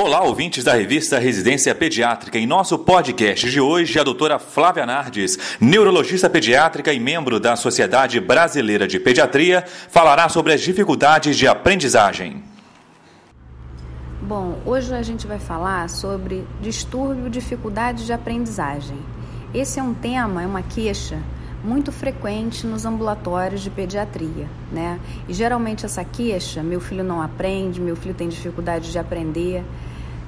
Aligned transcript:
Olá, 0.00 0.22
ouvintes 0.22 0.62
da 0.62 0.74
revista 0.74 1.18
Residência 1.18 1.74
Pediátrica. 1.74 2.38
Em 2.38 2.46
nosso 2.46 2.78
podcast 2.78 3.50
de 3.50 3.60
hoje, 3.60 3.98
a 3.98 4.04
doutora 4.04 4.38
Flávia 4.38 4.86
Nardes, 4.86 5.36
neurologista 5.60 6.30
pediátrica 6.30 6.92
e 6.92 7.00
membro 7.00 7.40
da 7.40 7.56
Sociedade 7.56 8.20
Brasileira 8.20 8.86
de 8.86 9.00
Pediatria, 9.00 9.64
falará 9.66 10.28
sobre 10.28 10.52
as 10.52 10.60
dificuldades 10.60 11.36
de 11.36 11.48
aprendizagem. 11.48 12.44
Bom, 14.22 14.60
hoje 14.64 14.94
a 14.94 15.02
gente 15.02 15.26
vai 15.26 15.40
falar 15.40 15.90
sobre 15.90 16.46
distúrbio, 16.62 17.28
dificuldade 17.28 18.06
de 18.06 18.12
aprendizagem. 18.12 18.98
Esse 19.52 19.80
é 19.80 19.82
um 19.82 19.94
tema, 19.94 20.44
é 20.44 20.46
uma 20.46 20.62
queixa 20.62 21.18
muito 21.62 21.90
frequente 21.90 22.66
nos 22.66 22.84
ambulatórios 22.84 23.60
de 23.60 23.70
pediatria, 23.70 24.48
né? 24.70 25.00
E 25.28 25.34
geralmente 25.34 25.84
essa 25.84 26.04
queixa, 26.04 26.62
meu 26.62 26.80
filho 26.80 27.02
não 27.02 27.20
aprende, 27.20 27.80
meu 27.80 27.96
filho 27.96 28.14
tem 28.14 28.28
dificuldade 28.28 28.92
de 28.92 28.98
aprender, 28.98 29.64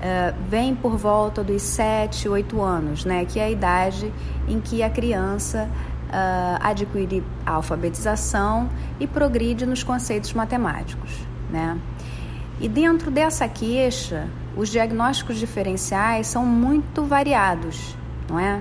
uh, 0.00 0.34
vem 0.48 0.74
por 0.74 0.96
volta 0.96 1.44
dos 1.44 1.62
7, 1.62 2.28
8 2.28 2.60
anos, 2.60 3.04
né? 3.04 3.24
Que 3.24 3.38
é 3.38 3.44
a 3.44 3.50
idade 3.50 4.12
em 4.48 4.60
que 4.60 4.82
a 4.82 4.90
criança 4.90 5.68
uh, 6.08 6.58
adquire 6.60 7.22
a 7.46 7.52
alfabetização 7.52 8.68
e 8.98 9.06
progride 9.06 9.64
nos 9.66 9.82
conceitos 9.82 10.32
matemáticos, 10.32 11.10
né? 11.50 11.78
E 12.60 12.68
dentro 12.68 13.10
dessa 13.10 13.48
queixa, 13.48 14.28
os 14.56 14.68
diagnósticos 14.68 15.38
diferenciais 15.38 16.26
são 16.26 16.44
muito 16.44 17.04
variados, 17.04 17.96
não 18.28 18.38
é? 18.38 18.60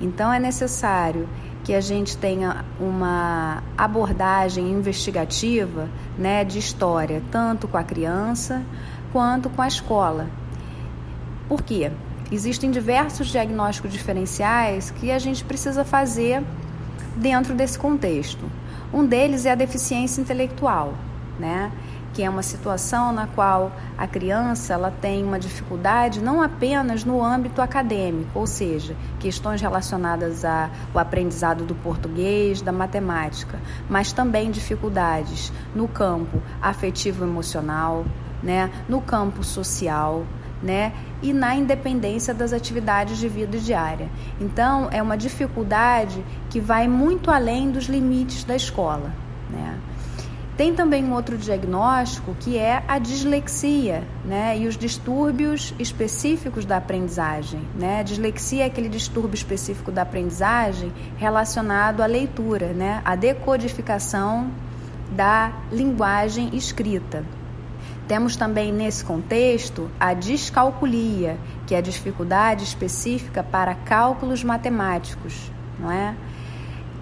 Então 0.00 0.32
é 0.32 0.38
necessário 0.38 1.28
que 1.64 1.74
a 1.74 1.80
gente 1.80 2.16
tenha 2.16 2.64
uma 2.80 3.62
abordagem 3.76 4.70
investigativa 4.70 5.88
né, 6.16 6.44
de 6.44 6.58
história, 6.58 7.22
tanto 7.30 7.66
com 7.68 7.76
a 7.76 7.82
criança 7.82 8.62
quanto 9.12 9.50
com 9.50 9.60
a 9.60 9.68
escola. 9.68 10.28
Por 11.48 11.62
quê? 11.62 11.90
Existem 12.30 12.70
diversos 12.70 13.28
diagnósticos 13.28 13.92
diferenciais 13.92 14.90
que 14.90 15.10
a 15.10 15.18
gente 15.18 15.44
precisa 15.44 15.84
fazer 15.84 16.44
dentro 17.16 17.54
desse 17.54 17.78
contexto. 17.78 18.44
Um 18.92 19.04
deles 19.04 19.46
é 19.46 19.52
a 19.52 19.54
deficiência 19.54 20.20
intelectual, 20.20 20.94
né? 21.38 21.72
que 22.12 22.22
é 22.24 22.28
uma 22.28 22.42
situação 22.42 23.12
na 23.12 23.28
qual 23.28 23.70
a 23.96 24.06
criança 24.06 24.74
ela 24.74 24.90
tem 24.90 25.22
uma 25.22 25.38
dificuldade 25.38 26.20
não 26.20 26.42
apenas 26.42 27.04
no 27.04 27.22
âmbito 27.22 27.62
acadêmico, 27.62 28.38
ou 28.38 28.46
seja, 28.46 28.96
questões 29.20 29.60
relacionadas 29.60 30.44
ao 30.44 30.68
aprendizado 30.96 31.64
do 31.64 31.76
português, 31.76 32.60
da 32.60 32.72
matemática, 32.72 33.58
mas 33.88 34.12
também 34.12 34.50
dificuldades 34.50 35.52
no 35.74 35.86
campo 35.86 36.42
afetivo 36.60 37.24
emocional, 37.24 38.04
né, 38.42 38.68
no 38.88 39.00
campo 39.00 39.44
social, 39.44 40.24
né, 40.62 40.92
e 41.22 41.32
na 41.32 41.54
independência 41.54 42.34
das 42.34 42.52
atividades 42.52 43.18
de 43.18 43.28
vida 43.28 43.58
diária. 43.58 44.08
Então, 44.40 44.88
é 44.90 45.02
uma 45.02 45.16
dificuldade 45.16 46.24
que 46.50 46.60
vai 46.60 46.88
muito 46.88 47.30
além 47.30 47.70
dos 47.70 47.84
limites 47.84 48.44
da 48.44 48.56
escola, 48.56 49.12
né? 49.50 49.78
Tem 50.58 50.74
também 50.74 51.04
um 51.04 51.12
outro 51.12 51.38
diagnóstico 51.38 52.34
que 52.40 52.58
é 52.58 52.82
a 52.88 52.98
dislexia, 52.98 54.02
né? 54.24 54.58
E 54.58 54.66
os 54.66 54.76
distúrbios 54.76 55.72
específicos 55.78 56.64
da 56.64 56.78
aprendizagem, 56.78 57.60
né? 57.76 58.00
A 58.00 58.02
dislexia 58.02 58.64
é 58.64 58.66
aquele 58.66 58.88
distúrbio 58.88 59.36
específico 59.36 59.92
da 59.92 60.02
aprendizagem 60.02 60.92
relacionado 61.16 62.02
à 62.02 62.06
leitura, 62.06 62.72
né? 62.72 63.00
A 63.04 63.14
decodificação 63.14 64.50
da 65.12 65.52
linguagem 65.70 66.50
escrita. 66.52 67.24
Temos 68.08 68.36
também 68.36 68.72
nesse 68.72 69.04
contexto 69.04 69.90
a 70.00 70.14
descalculia, 70.14 71.36
que 71.66 71.74
é 71.74 71.78
a 71.78 71.82
dificuldade 71.82 72.64
específica 72.64 73.42
para 73.42 73.74
cálculos 73.74 74.42
matemáticos, 74.42 75.52
não 75.78 75.92
é? 75.92 76.14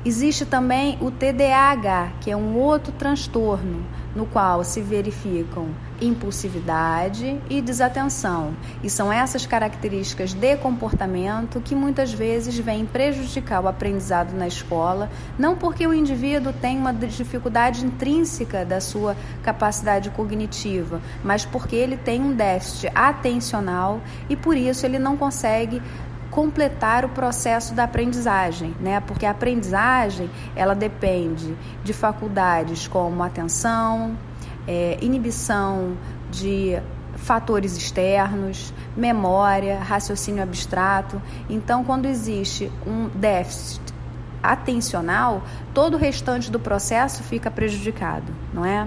Existe 0.07 0.47
também 0.47 0.97
o 1.01 1.11
TDAH, 1.11 2.13
que 2.21 2.31
é 2.31 2.37
um 2.37 2.57
outro 2.57 2.93
transtorno 2.93 3.85
no 4.15 4.25
qual 4.25 4.63
se 4.63 4.81
verificam 4.81 5.69
impulsividade 6.01 7.41
e 7.49 7.61
desatenção. 7.61 8.55
E 8.83 8.91
são 8.91 9.13
essas 9.13 9.47
características 9.47 10.33
de 10.33 10.57
comportamento 10.57 11.61
que 11.61 11.75
muitas 11.75 12.13
vezes 12.13 12.57
vêm 12.59 12.85
prejudicar 12.85 13.63
o 13.63 13.69
aprendizado 13.69 14.33
na 14.33 14.47
escola, 14.47 15.11
não 15.39 15.57
porque 15.57 15.87
o 15.87 15.95
indivíduo 15.95 16.53
tem 16.53 16.79
uma 16.79 16.93
dificuldade 16.93 17.85
intrínseca 17.85 18.65
da 18.65 18.81
sua 18.81 19.17
capacidade 19.43 20.11
cognitiva, 20.11 21.01
mas 21.25 21.45
porque 21.45 21.77
ele 21.77 21.97
tem 21.97 22.21
um 22.21 22.33
déficit 22.33 22.91
atencional 22.95 24.01
e 24.29 24.37
por 24.37 24.57
isso 24.57 24.85
ele 24.87 24.99
não 24.99 25.17
consegue 25.17 25.83
completar 26.37 27.03
o 27.03 27.09
processo 27.09 27.73
da 27.73 27.85
aprendizagem, 27.85 28.77
né? 28.79 29.01
Porque 29.01 29.25
a 29.25 29.31
aprendizagem 29.31 30.29
ela 30.55 30.75
depende 30.75 31.57
de 31.83 31.95
faculdades 31.95 32.87
como 32.87 33.23
atenção, 33.23 34.15
é, 34.69 34.99
inibição 35.01 35.97
de 36.31 36.79
fatores 37.15 37.75
externos, 37.75 38.75
memória, 38.95 39.79
raciocínio 39.79 40.43
abstrato. 40.43 41.23
Então, 41.49 41.83
quando 41.83 42.05
existe 42.05 42.71
um 42.87 43.09
déficit 43.15 43.81
atencional, 44.43 45.43
todo 45.73 45.95
o 45.95 45.97
restante 45.97 46.51
do 46.51 46.61
processo 46.61 47.23
fica 47.23 47.51
prejudicado, 47.51 48.31
não 48.53 48.63
é? 48.63 48.87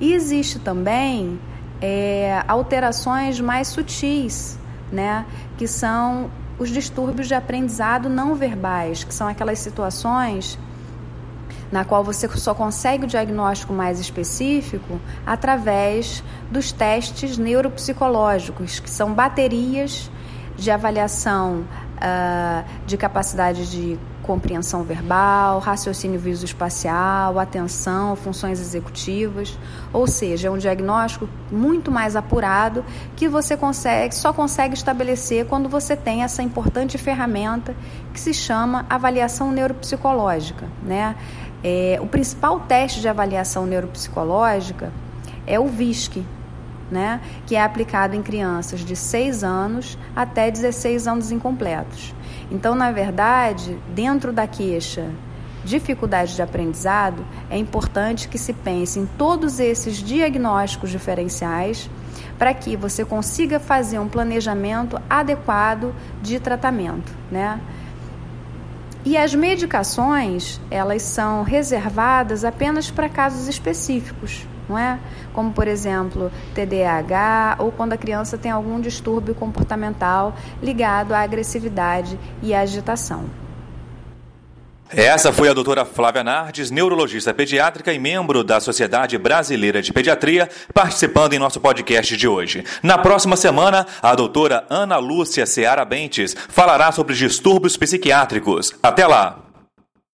E 0.00 0.12
existe 0.12 0.58
também 0.58 1.38
é, 1.80 2.42
alterações 2.48 3.40
mais 3.40 3.68
sutis 3.68 4.58
né? 4.92 5.26
Que 5.56 5.66
são 5.66 6.30
os 6.58 6.68
distúrbios 6.68 7.26
de 7.26 7.34
aprendizado 7.34 8.08
não 8.08 8.34
verbais, 8.34 9.02
que 9.02 9.14
são 9.14 9.26
aquelas 9.26 9.58
situações 9.58 10.58
na 11.72 11.86
qual 11.86 12.04
você 12.04 12.28
só 12.28 12.54
consegue 12.54 13.04
o 13.04 13.06
diagnóstico 13.06 13.72
mais 13.72 13.98
específico 13.98 15.00
através 15.26 16.22
dos 16.50 16.70
testes 16.70 17.38
neuropsicológicos, 17.38 18.78
que 18.78 18.90
são 18.90 19.14
baterias 19.14 20.10
de 20.54 20.70
avaliação 20.70 21.64
uh, 21.96 22.64
de 22.86 22.98
capacidade 22.98 23.70
de 23.70 23.98
compreensão 24.22 24.82
verbal, 24.82 25.58
raciocínio 25.58 26.18
visoespacial, 26.18 27.38
atenção, 27.38 28.16
funções 28.16 28.60
executivas, 28.60 29.58
ou 29.92 30.06
seja, 30.06 30.48
é 30.48 30.50
um 30.50 30.58
diagnóstico 30.58 31.28
muito 31.50 31.90
mais 31.90 32.16
apurado 32.16 32.84
que 33.16 33.28
você 33.28 33.56
consegue, 33.56 34.14
só 34.14 34.32
consegue 34.32 34.74
estabelecer 34.74 35.46
quando 35.46 35.68
você 35.68 35.96
tem 35.96 36.22
essa 36.22 36.42
importante 36.42 36.96
ferramenta 36.96 37.74
que 38.12 38.20
se 38.20 38.32
chama 38.32 38.86
avaliação 38.88 39.50
neuropsicológica, 39.50 40.66
né? 40.82 41.16
É, 41.64 41.98
o 42.00 42.06
principal 42.06 42.60
teste 42.60 43.00
de 43.00 43.08
avaliação 43.08 43.66
neuropsicológica 43.66 44.92
é 45.46 45.60
o 45.60 45.66
VISC, 45.66 46.24
né? 46.90 47.20
que 47.46 47.56
é 47.56 47.62
aplicado 47.62 48.14
em 48.14 48.22
crianças 48.22 48.80
de 48.80 48.94
6 48.94 49.42
anos 49.42 49.98
até 50.14 50.50
16 50.50 51.06
anos 51.06 51.30
incompletos. 51.30 52.14
Então, 52.52 52.74
na 52.74 52.92
verdade, 52.92 53.78
dentro 53.94 54.30
da 54.30 54.46
queixa 54.46 55.10
dificuldade 55.64 56.36
de 56.36 56.42
aprendizado, 56.42 57.24
é 57.48 57.56
importante 57.56 58.28
que 58.28 58.36
se 58.36 58.52
pense 58.52 58.98
em 58.98 59.06
todos 59.06 59.58
esses 59.58 59.96
diagnósticos 59.96 60.90
diferenciais 60.90 61.88
para 62.38 62.52
que 62.52 62.76
você 62.76 63.06
consiga 63.06 63.58
fazer 63.58 63.98
um 63.98 64.08
planejamento 64.08 65.00
adequado 65.08 65.94
de 66.20 66.38
tratamento, 66.38 67.10
né? 67.30 67.58
E 69.02 69.16
as 69.16 69.34
medicações, 69.34 70.60
elas 70.70 71.00
são 71.02 71.42
reservadas 71.44 72.44
apenas 72.44 72.90
para 72.90 73.08
casos 73.08 73.48
específicos 73.48 74.46
não 74.68 74.78
é? 74.78 74.98
Como, 75.32 75.52
por 75.52 75.68
exemplo, 75.68 76.30
TDAH 76.54 77.56
ou 77.58 77.72
quando 77.72 77.92
a 77.92 77.96
criança 77.96 78.38
tem 78.38 78.50
algum 78.50 78.80
distúrbio 78.80 79.34
comportamental 79.34 80.34
ligado 80.62 81.12
à 81.12 81.20
agressividade 81.20 82.18
e 82.42 82.54
à 82.54 82.60
agitação. 82.60 83.24
Essa 84.94 85.32
foi 85.32 85.48
a 85.48 85.54
doutora 85.54 85.86
Flávia 85.86 86.22
Nardes, 86.22 86.70
neurologista 86.70 87.32
pediátrica 87.32 87.94
e 87.94 87.98
membro 87.98 88.44
da 88.44 88.60
Sociedade 88.60 89.16
Brasileira 89.16 89.80
de 89.80 89.90
Pediatria, 89.90 90.50
participando 90.74 91.32
em 91.32 91.38
nosso 91.38 91.58
podcast 91.60 92.14
de 92.14 92.28
hoje. 92.28 92.62
Na 92.82 92.98
próxima 92.98 93.34
semana, 93.34 93.86
a 94.02 94.14
doutora 94.14 94.66
Ana 94.68 94.98
Lúcia 94.98 95.46
Seara 95.46 95.86
Bentes 95.86 96.36
falará 96.46 96.92
sobre 96.92 97.14
distúrbios 97.14 97.74
psiquiátricos. 97.74 98.74
Até 98.82 99.06
lá! 99.06 99.41